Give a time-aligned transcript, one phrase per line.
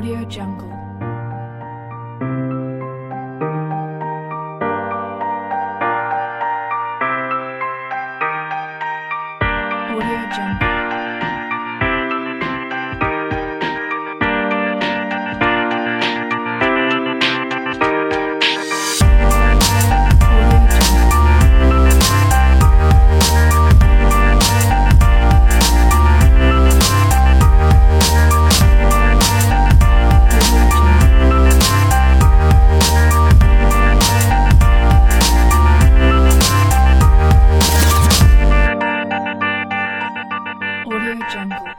[0.00, 0.79] Audio Jungle.
[41.18, 41.69] Jungle.